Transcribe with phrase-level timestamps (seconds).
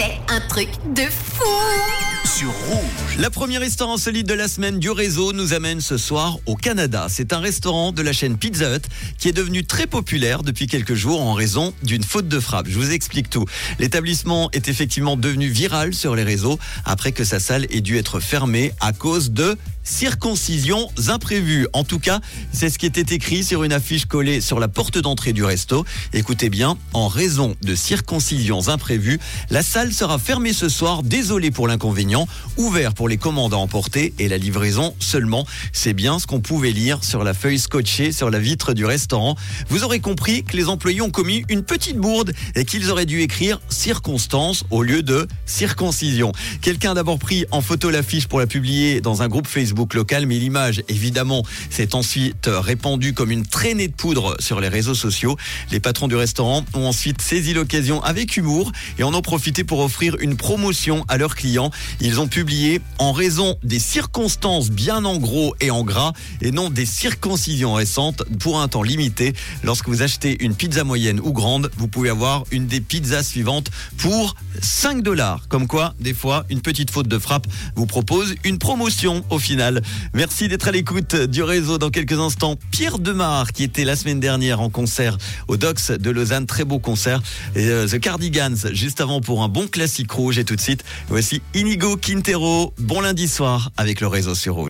[0.00, 1.42] C'est un truc de fou
[2.24, 3.07] sur Rouge.
[3.18, 7.08] La première restaurant solide de la semaine du réseau nous amène ce soir au Canada.
[7.10, 8.82] C'est un restaurant de la chaîne Pizza Hut
[9.18, 12.68] qui est devenu très populaire depuis quelques jours en raison d'une faute de frappe.
[12.68, 13.44] Je vous explique tout.
[13.80, 18.20] L'établissement est effectivement devenu viral sur les réseaux après que sa salle ait dû être
[18.20, 19.58] fermée à cause de
[19.88, 21.66] circoncisions imprévues.
[21.72, 22.20] En tout cas,
[22.52, 25.84] c'est ce qui était écrit sur une affiche collée sur la porte d'entrée du resto.
[26.12, 29.18] Écoutez bien, en raison de circoncisions imprévues,
[29.50, 31.02] la salle sera fermée ce soir.
[31.02, 32.28] Désolé pour l'inconvénient.
[32.58, 35.46] Ouvert pour les commandes à emporter et la livraison seulement.
[35.72, 39.36] C'est bien ce qu'on pouvait lire sur la feuille scotchée sur la vitre du restaurant.
[39.68, 43.20] Vous aurez compris que les employés ont commis une petite bourde et qu'ils auraient dû
[43.22, 46.32] écrire circonstance au lieu de circoncision.
[46.60, 50.26] Quelqu'un a d'abord pris en photo l'affiche pour la publier dans un groupe Facebook local,
[50.26, 55.36] mais l'image, évidemment, s'est ensuite répandue comme une traînée de poudre sur les réseaux sociaux.
[55.70, 59.80] Les patrons du restaurant ont ensuite saisi l'occasion avec humour et en ont profité pour
[59.80, 61.70] offrir une promotion à leurs clients.
[62.00, 66.70] Ils ont publié en raison des circonstances bien en gros et en gras et non
[66.70, 69.34] des circoncisions récentes pour un temps limité.
[69.64, 73.70] Lorsque vous achetez une pizza moyenne ou grande, vous pouvez avoir une des pizzas suivantes
[73.96, 75.48] pour 5 dollars.
[75.48, 79.82] Comme quoi, des fois, une petite faute de frappe vous propose une promotion au final.
[80.14, 82.56] Merci d'être à l'écoute du réseau dans quelques instants.
[82.70, 86.78] Pierre Demar, qui était la semaine dernière en concert au Docs de Lausanne, très beau
[86.78, 87.22] concert.
[87.54, 90.38] Et euh, The Cardigans, juste avant pour un bon classique rouge.
[90.38, 92.72] Et tout de suite, voici Inigo Quintero.
[92.88, 94.66] Bon lundi soir avec le réseau sur.